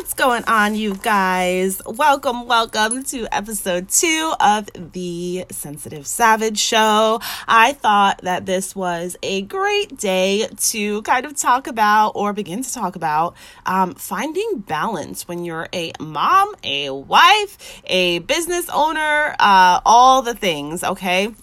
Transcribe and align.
What's 0.00 0.14
going 0.14 0.44
on, 0.44 0.76
you 0.76 0.94
guys? 0.94 1.82
Welcome, 1.84 2.46
welcome 2.46 3.04
to 3.04 3.28
episode 3.30 3.90
two 3.90 4.32
of 4.40 4.66
the 4.92 5.44
Sensitive 5.50 6.06
Savage 6.06 6.58
Show. 6.58 7.20
I 7.46 7.74
thought 7.74 8.22
that 8.22 8.46
this 8.46 8.74
was 8.74 9.18
a 9.22 9.42
great 9.42 9.98
day 9.98 10.48
to 10.56 11.02
kind 11.02 11.26
of 11.26 11.36
talk 11.36 11.66
about 11.66 12.12
or 12.14 12.32
begin 12.32 12.62
to 12.62 12.72
talk 12.72 12.96
about 12.96 13.36
um, 13.66 13.92
finding 13.92 14.60
balance 14.60 15.28
when 15.28 15.44
you're 15.44 15.68
a 15.70 15.92
mom, 16.00 16.54
a 16.64 16.88
wife, 16.88 17.82
a 17.84 18.20
business 18.20 18.70
owner, 18.70 19.36
uh, 19.38 19.82
all 19.84 20.22
the 20.22 20.34
things, 20.34 20.82
okay? 20.82 21.34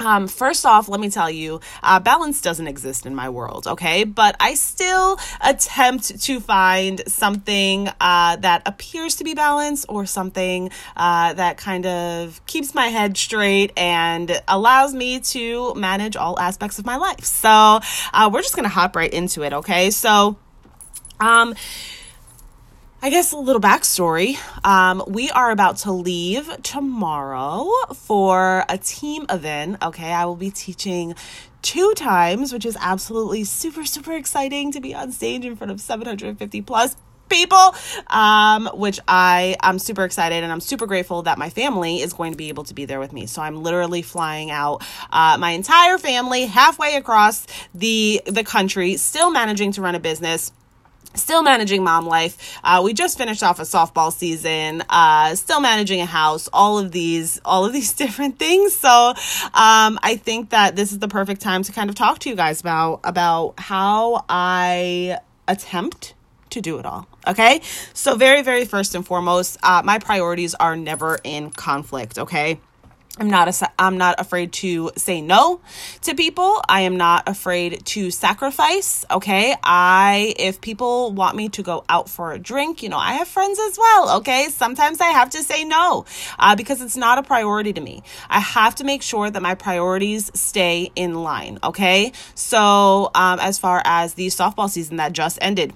Um, 0.00 0.26
first 0.26 0.66
off, 0.66 0.88
let 0.88 1.00
me 1.00 1.08
tell 1.08 1.30
you, 1.30 1.60
uh, 1.82 2.00
balance 2.00 2.40
doesn't 2.40 2.66
exist 2.66 3.06
in 3.06 3.14
my 3.14 3.28
world, 3.28 3.66
okay? 3.66 4.04
But 4.04 4.34
I 4.40 4.54
still 4.54 5.18
attempt 5.40 6.20
to 6.22 6.40
find 6.40 7.00
something 7.06 7.88
uh, 8.00 8.36
that 8.36 8.62
appears 8.66 9.16
to 9.16 9.24
be 9.24 9.34
balanced 9.34 9.86
or 9.88 10.04
something 10.04 10.70
uh, 10.96 11.34
that 11.34 11.58
kind 11.58 11.86
of 11.86 12.44
keeps 12.46 12.74
my 12.74 12.88
head 12.88 13.16
straight 13.16 13.72
and 13.76 14.42
allows 14.48 14.94
me 14.94 15.20
to 15.20 15.74
manage 15.74 16.16
all 16.16 16.38
aspects 16.40 16.78
of 16.78 16.84
my 16.84 16.96
life. 16.96 17.24
So 17.24 17.80
uh, 18.12 18.30
we're 18.32 18.42
just 18.42 18.56
gonna 18.56 18.68
hop 18.68 18.96
right 18.96 19.12
into 19.12 19.42
it, 19.42 19.52
okay? 19.52 19.90
So, 19.90 20.36
um, 21.20 21.54
I 23.04 23.10
guess 23.10 23.32
a 23.32 23.36
little 23.36 23.60
backstory. 23.60 24.38
Um, 24.64 25.04
we 25.06 25.28
are 25.28 25.50
about 25.50 25.76
to 25.80 25.92
leave 25.92 26.48
tomorrow 26.62 27.68
for 27.94 28.64
a 28.66 28.78
team 28.78 29.26
event. 29.28 29.76
Okay, 29.82 30.10
I 30.10 30.24
will 30.24 30.36
be 30.36 30.50
teaching 30.50 31.14
two 31.60 31.92
times, 31.96 32.50
which 32.50 32.64
is 32.64 32.78
absolutely 32.80 33.44
super, 33.44 33.84
super 33.84 34.14
exciting 34.14 34.72
to 34.72 34.80
be 34.80 34.94
on 34.94 35.12
stage 35.12 35.44
in 35.44 35.54
front 35.54 35.70
of 35.70 35.82
750 35.82 36.62
plus 36.62 36.96
people 37.28 37.74
um, 38.08 38.68
which 38.74 39.00
i 39.08 39.56
i'm 39.60 39.78
super 39.78 40.04
excited 40.04 40.44
and 40.44 40.52
i'm 40.52 40.60
super 40.60 40.86
grateful 40.86 41.22
that 41.22 41.38
my 41.38 41.48
family 41.48 42.02
is 42.02 42.12
going 42.12 42.32
to 42.32 42.36
be 42.36 42.50
able 42.50 42.64
to 42.64 42.74
be 42.74 42.84
there 42.84 43.00
with 43.00 43.14
me 43.14 43.24
so 43.24 43.40
i'm 43.40 43.62
literally 43.62 44.02
flying 44.02 44.50
out 44.50 44.84
uh, 45.10 45.36
my 45.40 45.52
entire 45.52 45.96
family 45.96 46.44
halfway 46.44 46.96
across 46.96 47.46
the 47.74 48.20
the 48.26 48.44
country 48.44 48.98
still 48.98 49.30
managing 49.30 49.72
to 49.72 49.80
run 49.80 49.94
a 49.94 49.98
business 49.98 50.52
still 51.14 51.42
managing 51.42 51.82
mom 51.84 52.06
life. 52.06 52.58
Uh, 52.62 52.80
we 52.84 52.92
just 52.92 53.18
finished 53.18 53.42
off 53.42 53.58
a 53.58 53.62
softball 53.62 54.12
season 54.12 54.82
uh, 54.90 55.34
still 55.34 55.60
managing 55.60 56.00
a 56.00 56.06
house 56.06 56.48
all 56.52 56.78
of 56.78 56.92
these 56.92 57.40
all 57.44 57.64
of 57.64 57.72
these 57.72 57.92
different 58.04 58.38
things. 58.38 58.74
So 58.74 59.14
um, 59.54 59.98
i 60.02 60.16
think 60.16 60.50
that 60.50 60.76
this 60.76 60.92
is 60.92 60.98
the 60.98 61.08
perfect 61.08 61.40
time 61.40 61.62
to 61.62 61.72
kind 61.72 61.90
of 61.90 61.96
talk 61.96 62.18
to 62.20 62.28
you 62.28 62.36
guys 62.36 62.60
about 62.60 63.00
about 63.04 63.54
how 63.58 64.24
i 64.28 65.18
attempt 65.48 66.14
to 66.50 66.60
do 66.60 66.78
it 66.78 66.86
all 66.86 67.06
okay? 67.26 67.60
So 67.92 68.16
very 68.16 68.42
very 68.42 68.64
first 68.64 68.94
and 68.94 69.04
foremost 69.06 69.58
uh, 69.62 69.82
my 69.84 69.98
priorities 69.98 70.54
are 70.54 70.76
never 70.76 71.18
in 71.24 71.50
conflict 71.50 72.18
okay 72.18 72.60
I'm 73.16 73.30
not 73.30 73.48
a, 73.48 73.70
I'm 73.78 73.96
not 73.96 74.16
afraid 74.18 74.52
to 74.54 74.90
say 74.96 75.20
no 75.20 75.60
to 76.02 76.16
people. 76.16 76.60
I 76.68 76.80
am 76.80 76.96
not 76.96 77.28
afraid 77.28 77.84
to 77.86 78.10
sacrifice. 78.10 79.04
Okay. 79.08 79.54
I, 79.62 80.34
if 80.36 80.60
people 80.60 81.12
want 81.12 81.36
me 81.36 81.48
to 81.50 81.62
go 81.62 81.84
out 81.88 82.08
for 82.08 82.32
a 82.32 82.40
drink, 82.40 82.82
you 82.82 82.88
know, 82.88 82.98
I 82.98 83.14
have 83.14 83.28
friends 83.28 83.60
as 83.60 83.78
well. 83.78 84.16
Okay. 84.18 84.48
Sometimes 84.48 85.00
I 85.00 85.10
have 85.10 85.30
to 85.30 85.44
say 85.44 85.64
no 85.64 86.06
uh, 86.40 86.56
because 86.56 86.82
it's 86.82 86.96
not 86.96 87.18
a 87.18 87.22
priority 87.22 87.72
to 87.74 87.80
me. 87.80 88.02
I 88.28 88.40
have 88.40 88.74
to 88.76 88.84
make 88.84 89.02
sure 89.02 89.30
that 89.30 89.40
my 89.40 89.54
priorities 89.54 90.32
stay 90.34 90.90
in 90.96 91.14
line. 91.14 91.60
Okay. 91.62 92.10
So, 92.34 93.12
um, 93.14 93.38
as 93.38 93.60
far 93.60 93.80
as 93.84 94.14
the 94.14 94.26
softball 94.26 94.68
season 94.68 94.96
that 94.96 95.12
just 95.12 95.38
ended, 95.40 95.72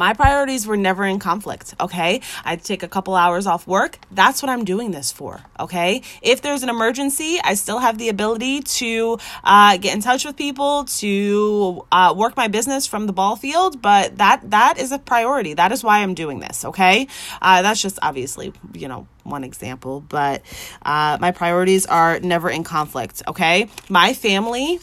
my 0.00 0.14
priorities 0.14 0.66
were 0.66 0.78
never 0.78 1.04
in 1.04 1.18
conflict, 1.18 1.74
okay? 1.78 2.22
I'd 2.42 2.64
take 2.64 2.82
a 2.82 2.88
couple 2.88 3.14
hours 3.14 3.46
off 3.46 3.66
work. 3.66 3.98
That's 4.10 4.42
what 4.42 4.48
I'm 4.48 4.64
doing 4.64 4.92
this 4.92 5.12
for, 5.12 5.42
okay? 5.58 6.00
If 6.22 6.40
there's 6.40 6.62
an 6.62 6.70
emergency, 6.70 7.38
I 7.44 7.52
still 7.52 7.80
have 7.80 7.98
the 7.98 8.08
ability 8.08 8.62
to 8.80 9.18
uh, 9.44 9.76
get 9.76 9.94
in 9.94 10.00
touch 10.00 10.24
with 10.24 10.38
people, 10.38 10.84
to 11.02 11.84
uh, 11.92 12.14
work 12.16 12.34
my 12.34 12.48
business 12.48 12.86
from 12.86 13.06
the 13.06 13.12
ball 13.12 13.36
field, 13.36 13.82
but 13.82 14.16
that 14.16 14.50
that 14.50 14.78
is 14.78 14.90
a 14.90 14.98
priority. 14.98 15.52
That 15.52 15.70
is 15.70 15.84
why 15.84 15.98
I'm 15.98 16.14
doing 16.14 16.40
this, 16.40 16.64
okay? 16.64 17.06
Uh, 17.42 17.60
that's 17.60 17.82
just 17.82 17.98
obviously, 18.00 18.54
you 18.72 18.88
know, 18.88 19.06
one 19.24 19.44
example, 19.44 20.00
but 20.00 20.40
uh, 20.80 21.18
my 21.20 21.30
priorities 21.30 21.84
are 21.84 22.18
never 22.20 22.48
in 22.48 22.64
conflict, 22.64 23.22
okay? 23.28 23.68
My 23.90 24.14
family 24.14 24.80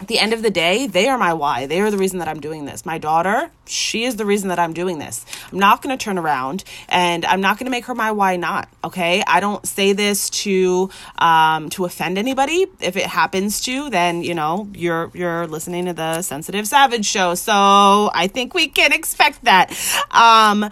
at 0.00 0.08
the 0.08 0.18
end 0.18 0.32
of 0.32 0.42
the 0.42 0.50
day, 0.50 0.88
they 0.88 1.08
are 1.08 1.16
my 1.16 1.32
why. 1.32 1.66
They 1.66 1.80
are 1.80 1.90
the 1.90 1.96
reason 1.96 2.18
that 2.18 2.26
I'm 2.26 2.40
doing 2.40 2.64
this. 2.64 2.84
My 2.84 2.98
daughter, 2.98 3.50
she 3.66 4.04
is 4.04 4.16
the 4.16 4.26
reason 4.26 4.48
that 4.48 4.58
I'm 4.58 4.72
doing 4.72 4.98
this. 4.98 5.24
I'm 5.52 5.60
not 5.60 5.80
going 5.80 5.96
to 5.96 6.02
turn 6.02 6.18
around 6.18 6.64
and 6.88 7.24
I'm 7.24 7.40
not 7.40 7.58
going 7.58 7.66
to 7.66 7.70
make 7.70 7.84
her 7.84 7.94
my 7.94 8.10
why 8.10 8.36
not. 8.36 8.68
Okay. 8.82 9.22
I 9.26 9.38
don't 9.38 9.64
say 9.64 9.92
this 9.92 10.28
to, 10.30 10.90
um, 11.18 11.70
to 11.70 11.84
offend 11.84 12.18
anybody. 12.18 12.66
If 12.80 12.96
it 12.96 13.06
happens 13.06 13.60
to, 13.62 13.90
then, 13.90 14.24
you 14.24 14.34
know, 14.34 14.68
you're, 14.74 15.12
you're 15.14 15.46
listening 15.46 15.84
to 15.84 15.92
the 15.92 16.22
sensitive 16.22 16.66
savage 16.66 17.06
show. 17.06 17.36
So 17.36 18.10
I 18.12 18.26
think 18.26 18.54
we 18.54 18.66
can 18.66 18.92
expect 18.92 19.44
that. 19.44 19.72
Um, 20.10 20.68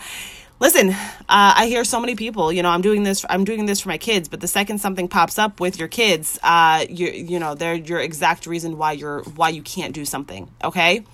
listen, 0.60 0.90
uh, 0.90 0.94
I 1.28 1.66
hear 1.66 1.84
so 1.84 1.98
many 1.98 2.14
people, 2.14 2.52
you 2.52 2.62
know, 2.62 2.68
I'm 2.68 2.82
doing 2.82 3.02
this, 3.02 3.24
I'm 3.28 3.44
doing 3.44 3.66
this 3.66 3.80
for 3.80 3.88
my 3.88 3.98
kids, 3.98 4.28
but 4.28 4.40
the 4.40 4.48
second 4.48 4.78
something 4.78 5.08
pops 5.08 5.38
up 5.38 5.58
with 5.58 5.78
your 5.78 5.88
kids, 5.88 6.38
uh, 6.42 6.84
you, 6.88 7.08
you 7.08 7.38
know, 7.40 7.54
they're 7.54 7.74
your 7.74 7.98
exact 7.98 8.46
reason 8.46 8.76
why 8.76 8.92
you're, 8.92 9.22
why 9.22 9.48
you 9.48 9.62
can't 9.62 9.94
do 9.94 10.04
something. 10.04 10.48
Okay. 10.62 11.04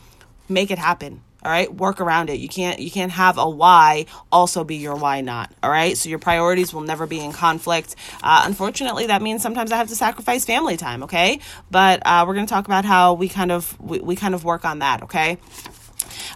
Make 0.48 0.70
it 0.70 0.78
happen. 0.78 1.22
All 1.44 1.52
right. 1.52 1.72
Work 1.72 2.00
around 2.00 2.28
it. 2.28 2.40
You 2.40 2.48
can't, 2.48 2.80
you 2.80 2.90
can't 2.90 3.12
have 3.12 3.38
a 3.38 3.48
why 3.48 4.06
also 4.32 4.64
be 4.64 4.76
your 4.76 4.96
why 4.96 5.20
not. 5.20 5.52
All 5.62 5.70
right. 5.70 5.96
So 5.96 6.08
your 6.08 6.18
priorities 6.18 6.74
will 6.74 6.80
never 6.80 7.06
be 7.06 7.20
in 7.20 7.32
conflict. 7.32 7.94
Uh, 8.20 8.42
unfortunately, 8.44 9.06
that 9.08 9.22
means 9.22 9.42
sometimes 9.42 9.70
I 9.70 9.76
have 9.76 9.86
to 9.88 9.94
sacrifice 9.94 10.44
family 10.44 10.76
time. 10.76 11.04
Okay. 11.04 11.38
But, 11.70 12.04
uh, 12.04 12.24
we're 12.26 12.34
going 12.34 12.46
to 12.46 12.52
talk 12.52 12.66
about 12.66 12.84
how 12.84 13.14
we 13.14 13.28
kind 13.28 13.52
of, 13.52 13.78
we, 13.80 14.00
we 14.00 14.16
kind 14.16 14.34
of 14.34 14.42
work 14.42 14.64
on 14.64 14.80
that. 14.80 15.04
Okay. 15.04 15.38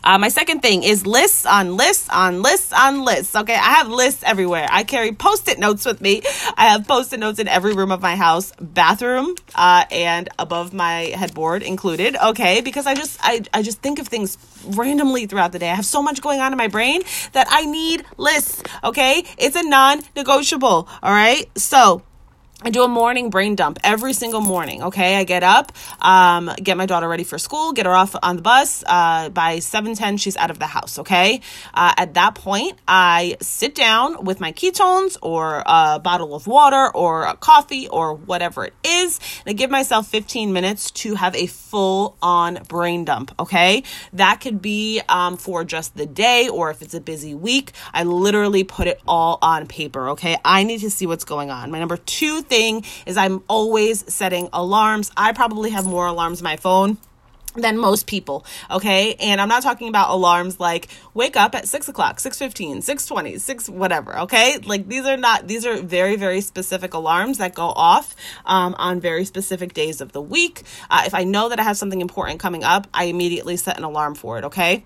Uh, 0.03 0.19
my 0.19 0.29
second 0.29 0.61
thing 0.61 0.83
is 0.83 1.07
lists 1.07 1.47
on 1.47 1.77
lists 1.77 2.09
on 2.11 2.43
lists 2.43 2.73
on 2.73 3.05
lists. 3.05 3.37
Okay, 3.37 3.55
I 3.55 3.75
have 3.75 3.89
lists 3.89 4.23
everywhere. 4.25 4.67
I 4.71 4.85
carry 4.85 5.13
post-it 5.13 5.59
notes 5.59 5.85
with 5.85 6.01
me. 6.01 6.23
I 6.57 6.67
have 6.69 6.87
post-it 6.87 7.21
notes 7.21 7.39
in 7.39 7.49
every 7.49 7.75
room 7.75 7.93
of 7.93 8.01
my 8.01 8.17
house, 8.17 8.53
bathroom, 8.61 9.35
uh, 9.55 9.85
and 9.91 10.29
above 10.39 10.73
my 10.73 11.13
headboard 11.17 11.63
included. 11.63 12.17
Okay, 12.17 12.61
because 12.61 12.87
I 12.87 12.95
just 12.95 13.19
I 13.23 13.43
I 13.53 13.63
just 13.63 13.81
think 13.81 13.99
of 13.99 14.09
things 14.09 14.39
randomly 14.67 15.27
throughout 15.27 15.53
the 15.53 15.59
day. 15.59 15.71
I 15.71 15.75
have 15.75 15.87
so 15.87 16.03
much 16.03 16.21
going 16.21 16.41
on 16.41 16.53
in 16.53 16.59
my 16.59 16.69
brain 16.69 17.03
that 17.33 17.47
I 17.51 17.67
need 17.67 18.05
lists. 18.17 18.63
Okay, 18.85 19.25
it's 19.39 19.57
a 19.57 19.63
non-negotiable. 19.63 20.89
All 21.03 21.13
right, 21.13 21.47
so 21.59 22.03
I 22.63 22.69
do 22.69 22.83
a 22.83 22.89
morning 22.89 23.31
brain 23.31 23.55
dump 23.55 23.79
every 23.83 24.13
single 24.13 24.43
morning. 24.43 24.83
Okay, 24.83 25.17
I 25.17 25.25
get 25.25 25.43
up, 25.43 25.73
um, 26.03 26.51
get 26.63 26.77
my 26.77 26.85
daughter 26.85 27.09
ready 27.09 27.25
for 27.25 27.39
school, 27.39 27.73
get 27.73 27.87
her 27.87 27.95
off 27.95 28.15
on 28.23 28.37
the 28.37 28.43
bus. 28.43 28.85
Uh, 28.87 29.31
by 29.31 29.61
seven 29.61 29.95
ten, 29.95 30.19
she's 30.19 30.37
out 30.37 30.51
of 30.51 30.59
the 30.59 30.67
house. 30.67 30.99
Okay, 30.99 31.41
uh, 31.73 31.95
at 31.97 32.13
that 32.15 32.35
point, 32.35 32.79
I 32.87 33.39
sit 33.41 33.75
down 33.75 34.27
with 34.27 34.41
my 34.41 34.53
ketones 34.53 35.17
or 35.23 35.63
a 35.65 36.01
bottle 36.01 36.35
of 36.35 36.47
water 36.47 36.95
or 36.95 37.25
a 37.25 37.35
coffee 37.35 37.89
or 37.89 38.13
whatever 38.13 38.67
it 38.67 38.75
is, 38.85 39.19
and 39.47 39.51
I 39.51 39.53
give 39.55 39.71
myself 39.71 40.09
fifteen 40.09 40.53
minutes 40.53 40.91
to 40.91 41.15
have 41.15 41.35
a 41.35 41.47
full 41.47 42.19
on 42.21 42.63
brain 42.69 43.07
dump. 43.07 43.35
Okay, 43.39 43.85
that 44.13 44.43
could 44.43 44.61
be 44.61 45.01
um, 45.09 45.39
for 45.39 45.65
just 45.65 45.97
the 45.97 46.05
day 46.05 46.51
or 46.51 46.71
if 46.71 46.83
it's 46.83 46.93
a 46.93 47.01
busy 47.01 47.35
week. 47.35 47.73
I 47.95 48.05
literally 48.05 48.65
put 48.65 48.87
it 48.87 49.01
all 49.09 49.39
on 49.41 49.67
paper. 49.67 50.11
Okay, 50.11 50.37
I 50.45 50.65
need 50.65 50.81
to 50.81 50.91
see 50.91 51.07
what's 51.07 51.25
going 51.25 51.51
on. 51.51 51.71
My 51.71 51.79
number 51.79 51.97
two 51.97 52.43
thing 52.51 52.85
is 53.07 53.17
I'm 53.17 53.43
always 53.49 54.13
setting 54.13 54.49
alarms. 54.53 55.11
I 55.17 55.33
probably 55.33 55.71
have 55.71 55.87
more 55.87 56.07
alarms 56.07 56.41
on 56.41 56.45
my 56.45 56.57
phone 56.57 56.99
than 57.57 57.77
most 57.77 58.07
people 58.07 58.45
okay? 58.71 59.15
And 59.15 59.41
i'm 59.41 59.49
not 59.49 59.63
talking 59.63 59.89
about 59.89 60.11
alarms 60.11 60.61
like 60.61 60.89
wake 61.15 61.37
up 61.37 61.55
at 61.55 61.67
6 61.67 61.89
o'clock 61.89 62.19
6.15 62.19 62.77
6.20 62.77 63.41
6 63.41 63.69
whatever 63.69 64.19
okay? 64.21 64.59
Like 64.59 64.87
these 64.87 65.05
are 65.05 65.17
not 65.17 65.49
these 65.49 65.67
are 65.67 65.83
very 65.83 66.17
very 66.17 66.43
specific 66.43 66.95
alarms 66.95 67.39
that 67.39 67.55
go 67.55 67.67
off 67.67 68.15
um, 68.47 68.75
on 68.79 69.01
very 69.01 69.25
specific 69.25 69.75
days 69.75 70.01
of 70.01 70.13
the 70.13 70.23
week. 70.23 70.63
Uh, 70.91 71.03
if 71.07 71.15
i 71.15 71.25
know 71.25 71.49
that 71.49 71.59
i 71.59 71.63
have 71.63 71.77
something 71.77 72.01
important 72.01 72.39
coming 72.39 72.63
up 72.63 72.87
i 72.95 73.05
immediately 73.05 73.57
set 73.57 73.77
an 73.77 73.85
alarm 73.85 74.15
for 74.15 74.39
it 74.39 74.45
okay 74.45 74.85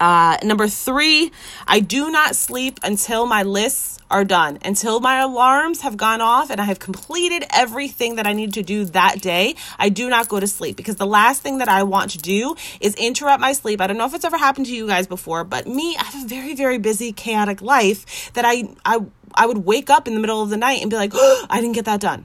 uh, 0.00 0.38
number 0.42 0.66
three, 0.66 1.30
I 1.68 1.80
do 1.80 2.10
not 2.10 2.34
sleep 2.34 2.80
until 2.82 3.26
my 3.26 3.42
lists 3.42 3.98
are 4.10 4.24
done, 4.24 4.58
until 4.64 4.98
my 4.98 5.20
alarms 5.20 5.82
have 5.82 5.96
gone 5.96 6.20
off 6.20 6.50
and 6.50 6.60
I 6.60 6.64
have 6.64 6.78
completed 6.78 7.44
everything 7.50 8.16
that 8.16 8.26
I 8.26 8.32
need 8.32 8.54
to 8.54 8.62
do 8.62 8.86
that 8.86 9.20
day. 9.20 9.54
I 9.78 9.88
do 9.90 10.08
not 10.08 10.28
go 10.28 10.40
to 10.40 10.46
sleep 10.46 10.76
because 10.76 10.96
the 10.96 11.06
last 11.06 11.42
thing 11.42 11.58
that 11.58 11.68
I 11.68 11.84
want 11.84 12.10
to 12.12 12.18
do 12.18 12.56
is 12.80 12.94
interrupt 12.96 13.40
my 13.40 13.52
sleep. 13.52 13.80
I 13.80 13.86
don't 13.86 13.98
know 13.98 14.06
if 14.06 14.14
it's 14.14 14.24
ever 14.24 14.38
happened 14.38 14.66
to 14.66 14.74
you 14.74 14.86
guys 14.86 15.06
before, 15.06 15.44
but 15.44 15.66
me, 15.68 15.96
I 15.96 16.04
have 16.04 16.24
a 16.24 16.26
very, 16.26 16.54
very 16.54 16.78
busy, 16.78 17.12
chaotic 17.12 17.62
life 17.62 18.32
that 18.32 18.44
I, 18.44 18.74
I, 18.84 19.00
I 19.34 19.46
would 19.46 19.58
wake 19.58 19.90
up 19.90 20.08
in 20.08 20.14
the 20.14 20.20
middle 20.20 20.42
of 20.42 20.50
the 20.50 20.56
night 20.56 20.80
and 20.80 20.90
be 20.90 20.96
like, 20.96 21.12
oh, 21.14 21.46
I 21.50 21.60
didn't 21.60 21.74
get 21.74 21.84
that 21.84 22.00
done. 22.00 22.24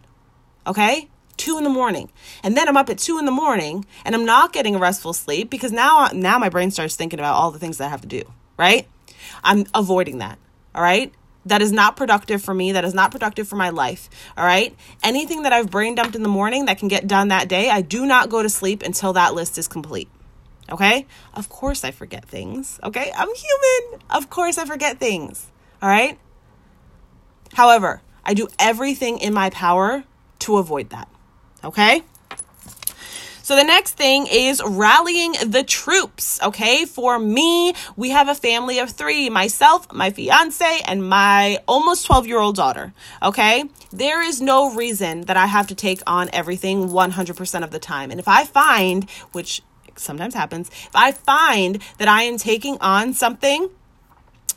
Okay 0.66 1.10
two 1.38 1.58
in 1.58 1.64
the 1.64 1.70
morning 1.70 2.10
and 2.44 2.56
then 2.56 2.68
i'm 2.68 2.78
up 2.78 2.90
at 2.90 2.98
two 2.98 3.18
in 3.20 3.26
the 3.26 3.32
morning 3.32 3.86
and 4.06 4.16
i'm 4.16 4.26
not 4.26 4.54
getting 4.54 4.76
a 4.76 4.80
restful 4.80 5.14
sleep 5.14 5.50
because 5.50 5.72
now 5.72 6.08
now 6.14 6.38
my 6.38 6.50
brain 6.50 6.72
starts 6.72 6.96
thinking 6.96 7.20
about 7.20 7.36
all 7.36 7.52
the 7.52 7.60
things 7.60 7.78
that 7.78 7.86
i 7.86 7.90
have 7.90 8.02
to 8.02 8.08
do 8.08 8.24
right? 8.58 8.88
I'm 9.44 9.66
avoiding 9.74 10.20
that. 10.20 10.38
All 10.74 10.82
right. 10.82 11.14
That 11.46 11.62
is 11.62 11.72
not 11.72 11.96
productive 11.96 12.42
for 12.42 12.54
me. 12.54 12.72
That 12.72 12.86
is 12.86 12.94
not 12.94 13.12
productive 13.12 13.48
for 13.48 13.56
my 13.56 13.70
life. 13.70 14.10
All 14.36 14.46
right. 14.46 14.76
Anything 15.04 15.44
that 15.44 15.54
I've 15.54 15.70
brain 15.70 15.96
dumped 15.96 16.16
in 16.16 16.24
the 16.24 16.30
morning 16.30 16.66
that 16.66 16.80
can 16.80 16.88
get 16.88 17.08
done 17.08 17.28
that 17.28 17.48
day, 17.48 17.70
I 17.70 17.82
do 17.82 18.06
not 18.06 18.30
go 18.30 18.42
to 18.42 18.50
sleep 18.50 18.82
until 18.82 19.14
that 19.14 19.36
list 19.36 19.58
is 19.58 19.68
complete. 19.68 20.10
Okay. 20.72 21.06
Of 21.34 21.50
course 21.50 21.84
I 21.84 21.92
forget 21.92 22.26
things. 22.26 22.80
Okay. 22.84 23.12
I'm 23.16 23.30
human. 23.30 24.02
Of 24.10 24.30
course 24.30 24.58
I 24.58 24.66
forget 24.66 25.00
things. 25.00 25.48
All 25.82 25.90
right. 25.90 26.18
However, 27.54 28.02
I 28.24 28.34
do 28.34 28.48
everything 28.58 29.20
in 29.20 29.34
my 29.34 29.52
power 29.52 30.04
to 30.40 30.58
avoid 30.58 30.90
that. 30.90 31.08
Okay. 31.66 32.04
So 33.42 33.56
the 33.56 33.64
next 33.64 33.92
thing 33.94 34.28
is 34.28 34.62
rallying 34.66 35.34
the 35.46 35.64
troops. 35.64 36.42
Okay. 36.42 36.86
For 36.86 37.20
me, 37.20 37.74
we 37.96 38.10
have 38.10 38.28
a 38.28 38.36
family 38.36 38.80
of 38.80 38.92
three 38.92 39.30
myself, 39.30 39.92
my 39.92 40.12
fiance, 40.12 40.82
and 40.86 41.08
my 41.08 41.60
almost 41.68 42.06
12 42.06 42.28
year 42.28 42.40
old 42.40 42.56
daughter. 42.56 42.94
Okay. 43.22 43.66
There 43.92 44.22
is 44.22 44.42
no 44.42 44.74
reason 44.74 45.22
that 45.22 45.38
I 45.38 45.48
have 45.48 45.68
to 45.68 45.76
take 45.76 46.02
on 46.08 46.30
everything 46.34 46.90
100% 46.90 47.64
of 47.64 47.72
the 47.72 47.80
time. 47.80 48.12
And 48.12 48.20
if 48.20 48.28
I 48.28 48.46
find, 48.46 49.10
which 49.32 49.62
sometimes 49.96 50.34
happens, 50.34 50.70
if 50.70 50.96
I 50.96 51.12
find 51.12 51.82
that 51.98 52.08
I 52.08 52.24
am 52.24 52.38
taking 52.38 52.78
on 52.80 53.14
something, 53.14 53.70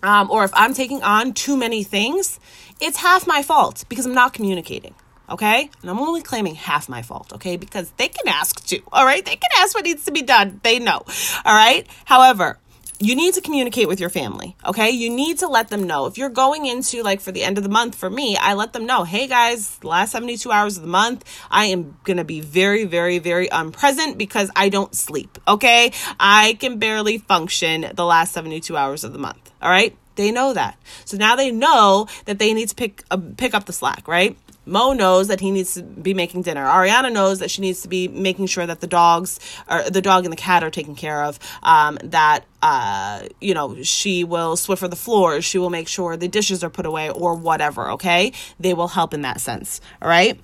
um, 0.03 0.31
or 0.31 0.45
if 0.45 0.51
I'm 0.55 0.75
taking 0.75 1.03
on 1.03 1.33
too 1.33 1.57
many 1.57 1.83
things, 1.83 2.41
it's 2.81 2.99
half 2.99 3.27
my 3.27 3.43
fault 3.43 3.85
because 3.89 4.07
I'm 4.07 4.15
not 4.15 4.33
communicating 4.33 4.95
okay? 5.29 5.71
And 5.83 5.91
I'm 5.91 5.99
only 5.99 6.23
claiming 6.23 6.55
half 6.55 6.89
my 6.89 7.03
fault, 7.03 7.33
okay? 7.35 7.57
Because 7.57 7.91
they 7.93 8.09
can 8.09 8.29
ask 8.29 8.65
too, 8.67 8.83
all 8.93 9.05
right? 9.05 9.25
They 9.25 9.37
can 9.37 9.51
ask 9.59 9.75
what 9.75 9.85
needs 9.85 10.05
to 10.05 10.13
be 10.13 10.23
done. 10.23 10.61
They 10.63 10.79
know, 10.79 11.03
all 11.45 11.55
right? 11.55 11.87
However, 12.05 12.59
you 13.01 13.15
need 13.15 13.35
to 13.35 13.41
communicate 13.41 13.87
with 13.87 14.01
your 14.01 14.11
family, 14.11 14.57
okay? 14.67 14.91
You 14.91 15.09
need 15.09 15.39
to 15.39 15.47
let 15.47 15.69
them 15.69 15.85
know. 15.85 16.07
If 16.07 16.19
you're 16.19 16.31
going 16.31 16.67
into 16.67 17.03
like 17.03 17.21
for 17.21 17.31
the 17.31 17.45
end 17.45 17.57
of 17.57 17.63
the 17.63 17.71
month, 17.71 17.95
for 17.95 18.11
me, 18.11 18.37
I 18.37 18.55
let 18.55 18.73
them 18.73 18.87
know, 18.87 19.05
hey 19.05 19.29
guys, 19.29 19.83
last 19.85 20.13
72 20.13 20.51
hours 20.51 20.77
of 20.77 20.83
the 20.83 20.89
month, 20.89 21.25
I 21.51 21.67
am 21.67 21.97
gonna 22.03 22.25
be 22.25 22.41
very, 22.41 22.85
very, 22.85 23.19
very 23.19 23.49
unpresent 23.49 24.19
because 24.19 24.51
I 24.57 24.69
don't 24.69 24.95
sleep, 24.95 25.39
okay? 25.47 25.93
I 26.19 26.57
can 26.59 26.79
barely 26.79 27.19
function 27.19 27.87
the 27.95 28.05
last 28.05 28.33
72 28.33 28.77
hours 28.77 29.05
of 29.05 29.13
the 29.13 29.19
month, 29.21 29.53
all 29.63 29.71
right? 29.71 29.97
They 30.17 30.33
know 30.33 30.53
that. 30.53 30.77
So 31.05 31.17
now 31.17 31.37
they 31.37 31.53
know 31.53 32.09
that 32.25 32.41
they 32.41 32.53
need 32.53 32.69
to 32.71 32.75
pick 32.75 33.05
uh, 33.09 33.19
pick 33.37 33.55
up 33.55 33.67
the 33.67 33.73
slack, 33.73 34.09
right? 34.09 34.37
Mo 34.69 34.93
knows 34.93 35.29
that 35.29 35.41
he 35.41 35.50
needs 35.50 35.75
to 35.75 35.82
be 35.82 36.15
making 36.15 36.43
dinner. 36.43 36.65
Ariana 36.65 37.12
knows 37.12 37.38
that 37.41 37.50
she 37.50 37.62
needs 37.62 37.82
to 37.82 37.88
be 37.88 38.06
making 38.06 38.47
sure 38.47 38.67
that 38.67 38.81
the 38.81 38.87
dogs 38.87 39.41
or 39.69 39.82
the 39.91 40.03
dog 40.03 40.25
and 40.25 40.32
the 40.32 40.37
cat 40.37 40.62
are 40.62 40.70
taken 40.70 40.94
care 40.94 41.25
of. 41.25 41.38
Um, 41.62 41.99
that 42.05 42.44
uh, 42.62 43.23
you 43.41 43.55
know, 43.55 43.82
she 43.82 44.25
will 44.25 44.56
Swiffer 44.56 44.91
the 44.91 44.97
floors. 44.97 45.44
She 45.44 45.59
will 45.59 45.70
make 45.70 45.88
sure 45.88 46.17
the 46.17 46.29
dishes 46.29 46.62
are 46.62 46.70
put 46.70 46.87
away 46.87 47.11
or 47.11 47.35
whatever. 47.35 47.93
Okay, 47.93 48.32
they 48.61 48.75
will 48.75 48.88
help 48.88 49.15
in 49.15 49.23
that 49.23 49.41
sense. 49.41 49.81
All 50.03 50.09
right 50.09 50.38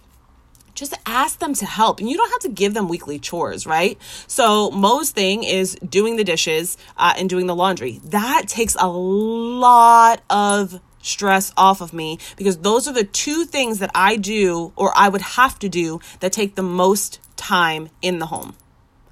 just 0.74 0.94
ask 1.06 1.38
them 1.38 1.54
to 1.54 1.64
help 1.64 2.00
and 2.00 2.10
you 2.10 2.16
don't 2.16 2.30
have 2.30 2.40
to 2.40 2.48
give 2.48 2.74
them 2.74 2.88
weekly 2.88 3.18
chores 3.18 3.66
right 3.66 3.98
so 4.26 4.70
Mo's 4.72 5.10
thing 5.10 5.44
is 5.44 5.76
doing 5.76 6.16
the 6.16 6.24
dishes 6.24 6.76
uh, 6.96 7.14
and 7.16 7.30
doing 7.30 7.46
the 7.46 7.54
laundry 7.54 8.00
that 8.06 8.48
takes 8.48 8.76
a 8.78 8.88
lot 8.88 10.20
of 10.28 10.80
stress 11.04 11.52
off 11.56 11.80
of 11.80 11.92
me 11.92 12.18
because 12.36 12.58
those 12.58 12.88
are 12.88 12.92
the 12.92 13.04
two 13.04 13.44
things 13.44 13.78
that 13.78 13.90
I 13.94 14.16
do 14.16 14.72
or 14.76 14.92
I 14.96 15.08
would 15.08 15.20
have 15.22 15.58
to 15.60 15.68
do 15.68 16.00
that 16.20 16.32
take 16.32 16.54
the 16.54 16.62
most 16.62 17.20
time 17.36 17.90
in 18.02 18.18
the 18.18 18.26
home. 18.26 18.56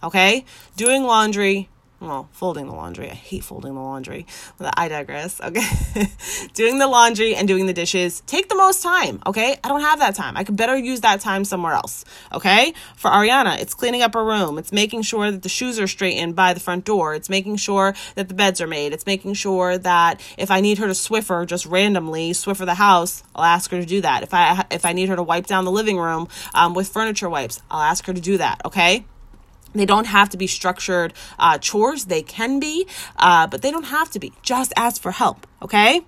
Okay? 0.02 0.44
Doing 0.76 1.04
laundry, 1.04 1.68
well, 2.02 2.28
folding 2.32 2.66
the 2.66 2.72
laundry. 2.72 3.08
I 3.10 3.14
hate 3.14 3.44
folding 3.44 3.74
the 3.74 3.80
laundry, 3.80 4.26
but 4.58 4.74
I 4.76 4.88
digress. 4.88 5.40
Okay. 5.40 5.62
doing 6.54 6.78
the 6.78 6.88
laundry 6.88 7.34
and 7.36 7.46
doing 7.46 7.66
the 7.66 7.72
dishes 7.72 8.22
take 8.26 8.48
the 8.48 8.56
most 8.56 8.82
time. 8.82 9.20
Okay. 9.26 9.56
I 9.62 9.68
don't 9.68 9.82
have 9.82 10.00
that 10.00 10.14
time. 10.16 10.36
I 10.36 10.42
could 10.42 10.56
better 10.56 10.76
use 10.76 11.02
that 11.02 11.20
time 11.20 11.44
somewhere 11.44 11.74
else. 11.74 12.04
Okay. 12.32 12.74
For 12.96 13.08
Ariana, 13.08 13.60
it's 13.60 13.74
cleaning 13.74 14.02
up 14.02 14.14
her 14.14 14.24
room. 14.24 14.58
It's 14.58 14.72
making 14.72 15.02
sure 15.02 15.30
that 15.30 15.42
the 15.42 15.48
shoes 15.48 15.78
are 15.78 15.86
straightened 15.86 16.34
by 16.34 16.54
the 16.54 16.60
front 16.60 16.84
door. 16.84 17.14
It's 17.14 17.28
making 17.28 17.56
sure 17.56 17.94
that 18.16 18.28
the 18.28 18.34
beds 18.34 18.60
are 18.60 18.66
made. 18.66 18.92
It's 18.92 19.06
making 19.06 19.34
sure 19.34 19.78
that 19.78 20.20
if 20.36 20.50
I 20.50 20.60
need 20.60 20.78
her 20.78 20.86
to 20.86 20.92
Swiffer 20.92 21.46
just 21.46 21.66
randomly, 21.66 22.32
Swiffer 22.32 22.66
the 22.66 22.74
house, 22.74 23.22
I'll 23.34 23.44
ask 23.44 23.70
her 23.70 23.80
to 23.80 23.86
do 23.86 24.00
that. 24.00 24.24
If 24.24 24.34
I, 24.34 24.64
if 24.72 24.84
I 24.84 24.92
need 24.92 25.08
her 25.08 25.16
to 25.16 25.22
wipe 25.22 25.46
down 25.46 25.64
the 25.64 25.70
living 25.70 25.98
room 25.98 26.28
um, 26.54 26.74
with 26.74 26.88
furniture 26.88 27.28
wipes, 27.28 27.62
I'll 27.70 27.82
ask 27.82 28.06
her 28.06 28.12
to 28.12 28.20
do 28.20 28.38
that. 28.38 28.60
Okay. 28.64 29.04
They 29.74 29.86
don't 29.86 30.06
have 30.06 30.28
to 30.30 30.36
be 30.36 30.46
structured 30.46 31.14
uh, 31.38 31.58
chores. 31.58 32.06
They 32.06 32.22
can 32.22 32.60
be, 32.60 32.86
uh, 33.16 33.46
but 33.46 33.62
they 33.62 33.70
don't 33.70 33.84
have 33.84 34.10
to 34.10 34.18
be. 34.18 34.32
Just 34.42 34.72
ask 34.76 35.00
for 35.00 35.10
help, 35.12 35.46
okay? 35.60 36.02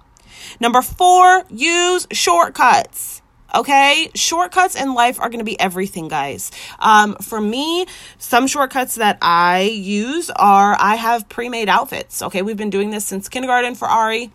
Number 0.60 0.82
four, 0.82 1.44
use 1.50 2.06
shortcuts. 2.12 3.22
Okay, 3.54 4.10
shortcuts 4.16 4.74
in 4.74 4.94
life 4.94 5.20
are 5.20 5.30
to 5.38 5.44
be 5.44 5.58
everything, 5.60 6.08
guys. 6.08 6.50
Um, 6.80 7.14
for 7.22 7.40
me, 7.40 7.86
some 8.18 8.48
shortcuts 8.48 8.96
that 8.96 9.16
I 9.22 9.60
use 9.60 10.28
are 10.30 10.76
I 10.76 10.96
have 10.96 11.28
pre 11.28 11.48
made 11.48 11.68
outfits. 11.68 12.20
Okay, 12.20 12.42
we've 12.42 12.56
been 12.56 12.70
doing 12.70 12.90
this 12.90 13.04
since 13.04 13.28
kindergarten 13.28 13.76
for 13.76 13.86
Ari 13.86 14.32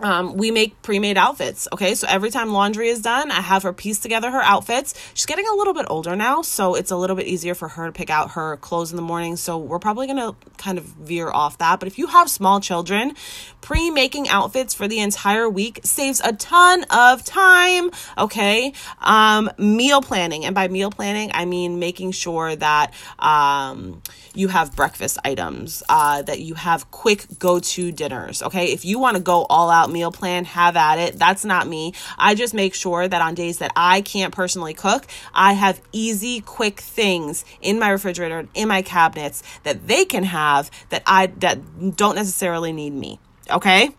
um, 0.00 0.36
we 0.36 0.50
make 0.50 0.80
pre-made 0.82 1.18
outfits 1.18 1.68
okay? 1.72 1.94
So 1.94 2.06
every 2.08 2.30
time 2.30 2.52
laundry 2.52 2.88
is 2.88 3.02
done 3.02 3.30
i 3.30 3.40
have 3.40 3.62
her 3.62 3.72
piece 3.72 3.98
together 3.98 4.30
her 4.30 4.42
outfits. 4.42 4.94
She's 5.14 5.26
getting 5.26 5.46
a 5.46 5.54
little 5.54 5.74
bit 5.74 5.86
older 5.88 6.16
now 6.16 6.42
so 6.42 6.74
it's 6.74 6.90
a 6.90 6.96
little 6.96 7.16
bit 7.16 7.26
easier 7.26 7.54
for 7.54 7.68
her 7.68 7.86
to 7.86 7.92
pick 7.92 8.10
out 8.10 8.32
her 8.32 8.56
clothes 8.58 8.90
in 8.90 8.96
the 8.96 9.02
morning. 9.02 9.36
So 9.36 9.58
we're 9.58 9.78
probably 9.78 10.06
going 10.06 10.18
to 10.18 10.34
kind 10.56 10.78
of 10.78 10.84
veer 10.84 11.30
off 11.30 11.58
that. 11.58 11.78
But 11.78 11.88
if 11.88 11.98
you 11.98 12.06
have 12.06 12.30
small 12.30 12.60
children 12.60 13.14
pre-making 13.60 14.28
outfits 14.28 14.74
for 14.74 14.88
the 14.88 14.98
entire 14.98 15.48
week 15.48 15.80
saves 15.84 16.20
a 16.24 16.32
ton 16.32 16.84
of 16.90 17.24
time 17.24 17.90
okay? 18.18 18.72
Um, 19.00 19.50
meal 19.58 20.02
planning. 20.02 20.44
And 20.44 20.54
by 20.54 20.68
meal 20.68 20.90
planning 20.90 21.30
i 21.34 21.44
mean 21.44 21.78
making 21.78 22.12
sure 22.12 22.56
that 22.56 22.92
um, 23.18 24.02
you 24.34 24.48
have 24.48 24.74
breakfast 24.74 25.18
items 25.24 25.82
uh, 25.88 26.22
that 26.22 26.40
you 26.40 26.54
have 26.54 26.90
quick 26.90 27.26
go-to 27.38 27.92
dinners 27.92 28.42
okay? 28.42 28.72
If 28.72 28.84
you 28.84 28.98
want 28.98 29.16
to 29.16 29.22
go 29.22 29.46
all 29.48 29.70
out 29.70 29.81
out 29.82 29.90
meal 29.90 30.12
plan, 30.12 30.44
have 30.44 30.76
at 30.76 30.98
it. 30.98 31.18
That's 31.18 31.44
not 31.44 31.66
me. 31.66 31.92
I 32.16 32.34
just 32.34 32.54
make 32.54 32.74
sure 32.74 33.06
that 33.06 33.20
on 33.20 33.34
days 33.34 33.58
that 33.58 33.72
I 33.76 34.00
can't 34.00 34.32
personally 34.32 34.74
cook, 34.74 35.06
I 35.34 35.52
have 35.54 35.80
easy, 35.92 36.40
quick 36.40 36.80
things 36.80 37.44
in 37.60 37.78
my 37.78 37.90
refrigerator, 37.90 38.48
in 38.54 38.68
my 38.68 38.82
cabinets 38.82 39.42
that 39.64 39.86
they 39.86 40.04
can 40.04 40.24
have 40.24 40.70
that 40.90 41.02
I 41.06 41.26
that 41.38 41.96
don't 41.96 42.14
necessarily 42.14 42.72
need 42.72 42.92
me. 42.92 43.18
Okay? 43.50 43.90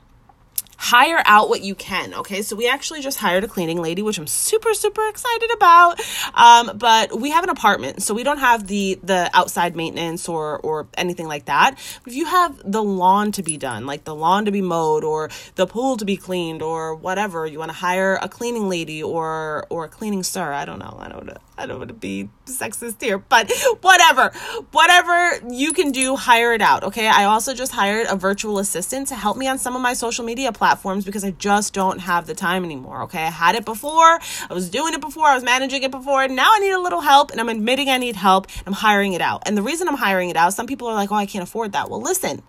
Hire 0.84 1.24
out 1.26 1.48
what 1.48 1.62
you 1.62 1.76
can. 1.76 2.14
Okay, 2.14 2.42
so 2.42 2.58
we 2.58 2.68
actually 2.68 3.02
just 3.02 3.18
hired 3.18 3.46
a 3.46 3.48
cleaning 3.48 3.82
lady, 3.82 4.02
which 4.02 4.18
I'm 4.18 4.28
super 4.28 4.74
super 4.74 5.08
excited 5.08 5.50
about. 5.56 6.02
Um, 6.34 6.78
but 6.78 7.18
we 7.18 7.32
have 7.32 7.46
an 7.46 7.50
apartment, 7.50 8.04
so 8.04 8.14
we 8.14 8.24
don't 8.24 8.40
have 8.40 8.68
the 8.68 9.00
the 9.02 9.30
outside 9.34 9.78
maintenance 9.78 10.28
or 10.28 10.60
or 10.60 10.88
anything 10.96 11.26
like 11.26 11.46
that. 11.46 11.76
If 12.06 12.14
you 12.14 12.26
have 12.26 12.62
the 12.70 12.84
lawn 12.84 13.32
to 13.32 13.44
be 13.44 13.56
done, 13.56 13.86
like 13.86 14.04
the 14.04 14.14
lawn 14.14 14.44
to 14.44 14.52
be 14.52 14.62
mowed 14.62 15.06
or 15.06 15.30
the 15.56 15.66
pool 15.66 15.96
to 15.96 16.04
be 16.04 16.18
cleaned 16.18 16.62
or 16.62 16.96
whatever, 16.96 17.48
you 17.48 17.60
want 17.60 17.70
to 17.70 17.78
hire 17.78 18.20
a 18.22 18.28
cleaning 18.28 18.68
lady 18.68 19.02
or 19.02 19.66
or 19.70 19.86
a 19.86 19.90
cleaning 19.90 20.24
sir. 20.24 20.52
I 20.52 20.66
don't 20.66 20.80
know. 20.80 20.98
I 21.00 21.08
don't 21.08 21.26
know. 21.26 21.38
I 21.58 21.66
don't 21.66 21.78
want 21.78 21.90
to 21.90 21.94
be 21.94 22.30
sexist 22.46 23.02
here, 23.02 23.20
but 23.20 23.50
whatever. 23.82 24.32
Whatever 24.72 25.40
you 25.50 25.72
can 25.72 25.92
do, 25.92 26.18
hire 26.18 26.52
it 26.52 26.62
out. 26.62 26.84
Okay. 26.84 27.08
I 27.08 27.24
also 27.24 27.54
just 27.54 27.72
hired 27.72 28.08
a 28.10 28.18
virtual 28.18 28.60
assistant 28.60 29.08
to 29.10 29.16
help 29.16 29.38
me 29.38 29.48
on 29.48 29.58
some 29.60 29.76
of 29.76 29.82
my 29.82 29.94
social 29.94 30.26
media 30.26 30.52
platforms 30.52 30.73
because 30.82 31.24
I 31.24 31.32
just 31.32 31.74
don't 31.74 32.00
have 32.00 32.28
the 32.28 32.34
time 32.34 32.64
anymore. 32.64 33.04
Okay. 33.04 33.24
I 33.24 33.30
had 33.30 33.56
it 33.56 33.66
before. 33.66 34.20
I 34.50 34.54
was 34.54 34.70
doing 34.70 34.94
it 34.94 35.02
before. 35.02 35.26
I 35.26 35.36
was 35.36 35.44
managing 35.44 35.84
it 35.84 35.92
before. 35.92 36.28
Now 36.28 36.50
I 36.54 36.60
need 36.60 36.72
a 36.72 36.80
little 36.80 37.02
help 37.02 37.32
and 37.32 37.40
I'm 37.40 37.50
admitting 37.50 37.90
I 37.90 37.98
need 37.98 38.16
help. 38.16 38.48
I'm 38.66 38.74
hiring 38.74 39.14
it 39.14 39.22
out. 39.22 39.44
And 39.46 39.58
the 39.58 39.62
reason 39.62 39.88
I'm 39.88 39.98
hiring 39.98 40.30
it 40.30 40.38
out, 40.38 40.54
some 40.54 40.68
people 40.68 40.88
are 40.88 40.96
like, 40.96 41.12
oh, 41.12 41.16
I 41.16 41.26
can't 41.26 41.44
afford 41.44 41.74
that. 41.74 41.90
Well, 41.90 42.02
listen, 42.02 42.42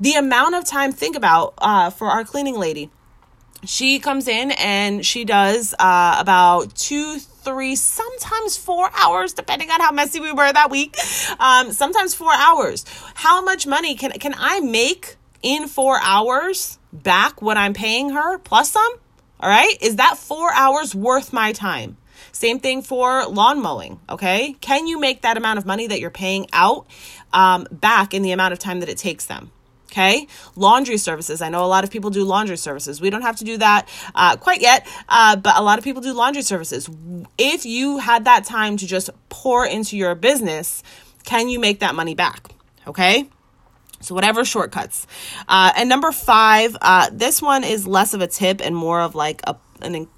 the 0.00 0.14
amount 0.14 0.54
of 0.54 0.64
time, 0.64 0.92
think 0.92 1.16
about 1.16 1.54
uh, 1.58 1.90
for 1.90 2.08
our 2.08 2.24
cleaning 2.24 2.58
lady 2.58 2.90
she 3.66 3.98
comes 3.98 4.28
in 4.28 4.50
and 4.52 5.04
she 5.04 5.24
does 5.24 5.74
uh, 5.78 6.16
about 6.18 6.74
two 6.74 7.18
three 7.18 7.76
sometimes 7.76 8.56
four 8.56 8.90
hours 8.94 9.32
depending 9.32 9.70
on 9.70 9.80
how 9.80 9.92
messy 9.92 10.20
we 10.20 10.32
were 10.32 10.52
that 10.52 10.70
week 10.70 10.96
um, 11.38 11.72
sometimes 11.72 12.14
four 12.14 12.32
hours 12.32 12.84
how 13.14 13.42
much 13.42 13.66
money 13.66 13.94
can 13.94 14.12
can 14.12 14.34
i 14.38 14.60
make 14.60 15.16
in 15.42 15.68
four 15.68 15.98
hours 16.00 16.78
back 16.94 17.42
what 17.42 17.56
i'm 17.56 17.74
paying 17.74 18.10
her 18.10 18.38
plus 18.38 18.70
some 18.70 18.94
all 19.40 19.48
right 19.48 19.76
is 19.80 19.96
that 19.96 20.16
four 20.16 20.52
hours 20.54 20.94
worth 20.94 21.32
my 21.32 21.52
time 21.52 21.96
same 22.32 22.58
thing 22.58 22.82
for 22.82 23.26
lawn 23.26 23.60
mowing 23.60 24.00
okay 24.08 24.54
can 24.60 24.86
you 24.86 24.98
make 24.98 25.22
that 25.22 25.36
amount 25.36 25.58
of 25.58 25.66
money 25.66 25.86
that 25.86 26.00
you're 26.00 26.10
paying 26.10 26.46
out 26.52 26.86
um, 27.32 27.66
back 27.70 28.14
in 28.14 28.22
the 28.22 28.30
amount 28.30 28.52
of 28.52 28.58
time 28.58 28.80
that 28.80 28.88
it 28.88 28.96
takes 28.96 29.26
them 29.26 29.50
Okay. 29.94 30.26
Laundry 30.56 30.96
services. 30.96 31.40
I 31.40 31.50
know 31.50 31.64
a 31.64 31.70
lot 31.70 31.84
of 31.84 31.90
people 31.90 32.10
do 32.10 32.24
laundry 32.24 32.56
services. 32.56 33.00
We 33.00 33.10
don't 33.10 33.22
have 33.22 33.36
to 33.36 33.44
do 33.44 33.58
that 33.58 33.88
uh, 34.12 34.34
quite 34.34 34.60
yet, 34.60 34.84
uh, 35.08 35.36
but 35.36 35.56
a 35.56 35.62
lot 35.62 35.78
of 35.78 35.84
people 35.84 36.02
do 36.02 36.12
laundry 36.12 36.42
services. 36.42 36.90
If 37.38 37.64
you 37.64 37.98
had 37.98 38.24
that 38.24 38.44
time 38.44 38.76
to 38.78 38.88
just 38.88 39.10
pour 39.28 39.64
into 39.64 39.96
your 39.96 40.16
business, 40.16 40.82
can 41.22 41.48
you 41.48 41.60
make 41.60 41.78
that 41.78 41.94
money 41.94 42.16
back? 42.16 42.52
Okay. 42.88 43.28
So, 44.00 44.14
whatever 44.14 44.44
shortcuts. 44.44 45.06
Uh, 45.48 45.72
and 45.76 45.88
number 45.88 46.12
five, 46.12 46.76
uh, 46.80 47.10
this 47.12 47.40
one 47.40 47.64
is 47.64 47.86
less 47.86 48.12
of 48.14 48.20
a 48.20 48.26
tip 48.26 48.60
and 48.62 48.76
more 48.76 49.00
of 49.00 49.14
like 49.14 49.40
a, 49.46 49.56
an 49.82 50.08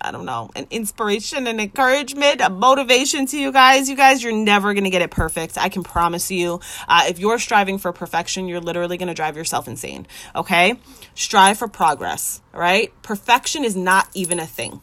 I 0.00 0.12
don't 0.12 0.24
know, 0.24 0.50
an 0.54 0.66
inspiration, 0.70 1.46
an 1.46 1.60
encouragement, 1.60 2.40
a 2.40 2.50
motivation 2.50 3.26
to 3.26 3.38
you 3.38 3.52
guys. 3.52 3.88
You 3.88 3.96
guys, 3.96 4.22
you're 4.22 4.32
never 4.32 4.74
going 4.74 4.84
to 4.84 4.90
get 4.90 5.02
it 5.02 5.10
perfect. 5.10 5.58
I 5.58 5.68
can 5.68 5.82
promise 5.82 6.30
you. 6.30 6.60
Uh, 6.88 7.04
if 7.08 7.18
you're 7.18 7.38
striving 7.38 7.78
for 7.78 7.92
perfection, 7.92 8.48
you're 8.48 8.60
literally 8.60 8.96
going 8.96 9.08
to 9.08 9.14
drive 9.14 9.36
yourself 9.36 9.68
insane. 9.68 10.06
Okay? 10.34 10.78
Strive 11.14 11.58
for 11.58 11.68
progress, 11.68 12.40
right? 12.52 12.92
Perfection 13.02 13.64
is 13.64 13.76
not 13.76 14.08
even 14.14 14.38
a 14.38 14.46
thing. 14.46 14.80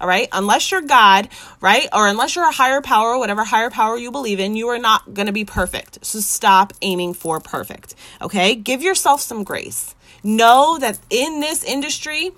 All 0.00 0.06
right. 0.06 0.28
Unless 0.32 0.70
you're 0.70 0.82
God, 0.82 1.28
right? 1.60 1.88
Or 1.92 2.06
unless 2.06 2.36
you're 2.36 2.48
a 2.48 2.52
higher 2.52 2.80
power, 2.80 3.18
whatever 3.18 3.44
higher 3.44 3.70
power 3.70 3.96
you 3.96 4.10
believe 4.10 4.40
in, 4.40 4.56
you 4.56 4.68
are 4.68 4.78
not 4.78 5.14
going 5.14 5.26
to 5.26 5.32
be 5.32 5.44
perfect. 5.44 6.04
So 6.04 6.20
stop 6.20 6.72
aiming 6.82 7.14
for 7.14 7.40
perfect. 7.40 7.94
Okay. 8.20 8.54
Give 8.54 8.82
yourself 8.82 9.20
some 9.20 9.42
grace. 9.42 9.94
Know 10.22 10.76
that 10.78 10.98
in 11.08 11.40
this 11.40 11.64
industry, 11.64 12.32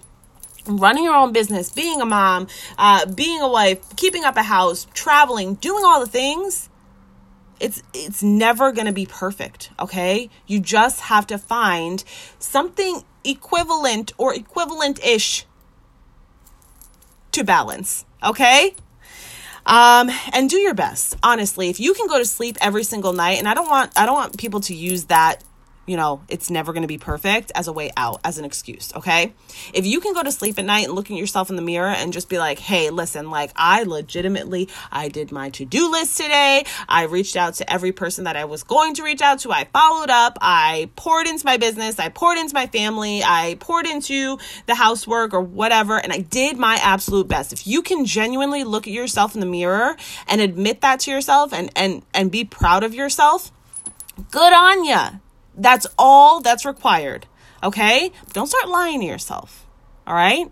running 0.67 1.05
your 1.05 1.15
own 1.15 1.33
business, 1.33 1.73
being 1.73 2.00
a 2.00 2.07
mom, 2.07 2.47
uh, 2.77 3.07
being 3.07 3.41
a 3.41 3.49
wife, 3.49 3.97
keeping 3.97 4.25
up 4.25 4.37
a 4.37 4.43
house, 4.43 4.87
traveling, 4.95 5.55
doing 5.55 5.83
all 5.85 6.00
the 6.00 6.07
things, 6.07 6.69
it's 7.61 7.83
it's 7.93 8.23
never 8.23 8.71
going 8.71 8.87
to 8.87 8.93
be 8.93 9.07
perfect, 9.07 9.71
okay? 9.81 10.31
You 10.47 10.61
just 10.61 11.00
have 11.00 11.27
to 11.29 11.38
find 11.38 12.05
something 12.38 13.03
equivalent 13.25 14.12
or 14.17 14.35
equivalent-ish 14.35 15.45
to 17.38 17.45
balance, 17.45 18.04
okay? 18.23 18.75
Um, 19.64 20.11
and 20.33 20.49
do 20.49 20.57
your 20.57 20.75
best. 20.75 21.16
Honestly, 21.23 21.68
if 21.68 21.78
you 21.78 21.95
can 21.95 22.07
go 22.07 22.18
to 22.18 22.25
sleep 22.25 22.57
every 22.61 22.85
single 22.85 23.12
night, 23.12 23.38
and 23.38 23.49
I 23.49 23.54
don't 23.54 23.68
want 23.68 23.92
I 23.97 24.07
don't 24.07 24.14
want 24.14 24.38
people 24.38 24.61
to 24.61 24.75
use 24.75 25.04
that 25.04 25.45
you 25.88 25.97
know, 25.97 26.21
it's 26.28 26.50
never 26.50 26.73
going 26.75 26.83
to 26.83 26.88
be 26.88 26.99
perfect 26.99 27.50
as 27.54 27.66
a 27.66 27.73
way 27.73 27.90
out, 27.97 28.21
as 28.23 28.37
an 28.37 28.45
excuse, 28.45 28.92
okay? 28.95 29.33
If 29.73 29.87
you 29.87 30.00
can 30.00 30.12
go 30.12 30.23
to 30.23 30.30
sleep 30.30 30.59
at 30.59 30.66
night 30.66 30.85
and 30.85 30.92
look 30.92 31.11
at 31.11 31.16
yourself 31.16 31.49
in 31.49 31.57
the 31.57 31.62
mirror 31.62 31.88
and 31.88 32.12
just 32.12 32.28
be 32.28 32.38
like, 32.38 32.59
hey, 32.59 32.90
listen, 32.90 33.30
like 33.30 33.52
I 33.57 33.85
legitimately, 33.85 34.68
I 34.92 35.09
did 35.09 35.33
my 35.33 35.49
to 35.50 35.64
do 35.64 35.90
list 35.90 36.18
today. 36.18 36.64
I 36.88 37.04
reached 37.04 37.37
out 37.37 37.54
to 37.54 37.73
every 37.73 37.92
person 37.92 38.25
that 38.25 38.37
I 38.37 38.45
was 38.45 38.64
going 38.64 38.95
to 38.95 39.02
reach 39.02 39.23
out 39.23 39.38
to. 39.40 39.50
I 39.50 39.64
followed 39.64 40.11
up. 40.11 40.37
I 40.42 40.90
poured 40.95 41.26
into 41.26 41.47
my 41.47 41.57
business. 41.57 41.99
I 41.99 42.11
poured 42.11 42.37
into 42.37 42.54
my 42.54 42.66
family. 42.66 43.23
I 43.25 43.57
poured 43.59 43.87
into 43.87 44.38
the 44.66 44.75
housework 44.75 45.33
or 45.33 45.40
whatever. 45.40 45.97
And 45.97 46.12
I 46.12 46.18
did 46.18 46.59
my 46.59 46.78
absolute 46.83 47.28
best. 47.28 47.54
If 47.54 47.66
you 47.66 47.80
can 47.80 48.04
genuinely 48.04 48.62
look 48.62 48.87
at 48.87 48.92
yourself 48.92 49.33
in 49.33 49.40
the 49.40 49.47
mirror 49.47 49.97
and 50.26 50.42
admit 50.42 50.83
that 50.83 51.00
to 51.00 51.11
yourself 51.11 51.54
and, 51.54 51.71
and, 51.75 52.02
and 52.12 52.30
be 52.30 52.45
proud 52.45 52.85
of 52.85 52.95
yourself, 52.95 53.50
good 54.30 54.52
on 54.52 54.85
you 54.85 55.21
that's 55.59 55.87
all 55.99 56.41
that's 56.41 56.65
required. 56.65 57.27
Okay? 57.62 58.12
Don't 58.33 58.47
start 58.47 58.69
lying 58.69 59.00
to 59.00 59.07
yourself. 59.07 59.67
All 60.07 60.15
right? 60.15 60.50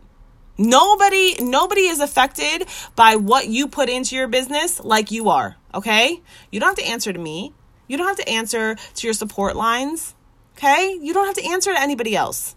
Nobody 0.59 1.37
nobody 1.39 1.83
is 1.83 2.01
affected 2.01 2.67
by 2.95 3.17
what 3.17 3.47
you 3.47 3.69
put 3.69 3.89
into 3.89 4.17
your 4.17 4.27
business 4.27 4.81
like 4.83 5.11
you 5.11 5.29
are, 5.29 5.57
okay? 5.75 6.23
You 6.51 6.61
don't 6.61 6.71
have 6.71 6.87
to 6.87 6.91
answer 6.91 7.13
to 7.13 7.19
me. 7.19 7.53
You 7.89 7.99
don't 7.99 8.07
have 8.07 8.17
to 8.17 8.29
answer 8.29 8.75
to 8.75 9.07
your 9.07 9.13
support 9.13 9.55
lines. 9.55 10.15
Okay? 10.57 10.99
You 11.01 11.13
don't 11.13 11.27
have 11.27 11.37
to 11.37 11.47
answer 11.47 11.75
to 11.75 11.81
anybody 11.81 12.17
else. 12.17 12.57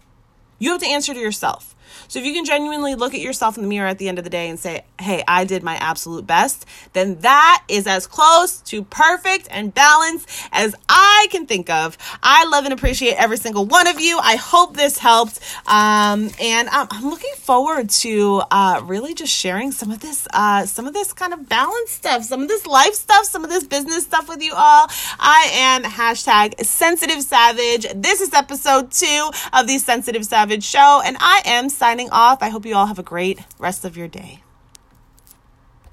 You 0.58 0.72
have 0.72 0.80
to 0.80 0.86
answer 0.86 1.12
to 1.12 1.20
yourself. 1.20 1.74
So 2.08 2.18
if 2.18 2.24
you 2.24 2.32
can 2.32 2.44
genuinely 2.44 2.94
look 2.94 3.14
at 3.14 3.20
yourself 3.20 3.56
in 3.56 3.62
the 3.62 3.68
mirror 3.68 3.88
at 3.88 3.98
the 3.98 4.08
end 4.08 4.18
of 4.18 4.24
the 4.24 4.30
day 4.30 4.48
and 4.48 4.58
say, 4.58 4.84
hey, 5.00 5.22
I 5.26 5.44
did 5.44 5.62
my 5.62 5.76
absolute 5.76 6.26
best, 6.26 6.66
then 6.92 7.20
that 7.20 7.64
is 7.68 7.86
as 7.86 8.06
close 8.06 8.60
to 8.62 8.82
perfect 8.84 9.48
and 9.50 9.72
balanced 9.74 10.28
as 10.52 10.74
I 10.88 11.28
can 11.30 11.46
think 11.46 11.70
of. 11.70 11.96
I 12.22 12.46
love 12.46 12.64
and 12.64 12.72
appreciate 12.72 13.14
every 13.14 13.36
single 13.36 13.66
one 13.66 13.86
of 13.86 14.00
you. 14.00 14.18
I 14.18 14.36
hope 14.36 14.76
this 14.76 14.98
helped. 14.98 15.40
Um, 15.66 16.30
and 16.40 16.68
I'm, 16.68 16.86
I'm, 16.90 17.10
looking 17.10 17.34
forward 17.36 17.90
to 17.90 18.42
uh, 18.50 18.82
really 18.84 19.14
just 19.14 19.32
sharing 19.32 19.72
some 19.72 19.90
of 19.90 20.00
this, 20.00 20.28
uh, 20.32 20.64
some 20.66 20.86
of 20.86 20.94
this 20.94 21.12
kind 21.12 21.32
of 21.32 21.48
balance 21.48 21.90
stuff, 21.90 22.24
some 22.24 22.42
of 22.42 22.48
this 22.48 22.66
life 22.66 22.94
stuff, 22.94 23.24
some 23.24 23.42
of 23.42 23.50
this 23.50 23.64
business 23.64 24.04
stuff 24.04 24.28
with 24.28 24.42
you 24.42 24.52
all. 24.54 24.86
I 25.18 25.50
am 25.52 25.82
hashtag 25.82 26.64
sensitive 26.64 27.22
savage. 27.22 27.86
This 27.94 28.20
is 28.20 28.32
episode 28.32 28.92
two 28.92 29.30
of 29.52 29.66
the 29.66 29.78
Sensitive 29.78 30.24
Savage 30.24 30.64
Show, 30.64 31.02
and 31.04 31.16
I 31.20 31.42
am 31.44 31.68
signing 31.80 32.10
off. 32.10 32.42
I 32.42 32.50
hope 32.50 32.66
you 32.66 32.74
all 32.74 32.84
have 32.92 32.98
a 32.98 33.02
great 33.02 33.38
rest 33.58 33.86
of 33.86 33.96
your 33.96 34.06
day. 34.06 34.42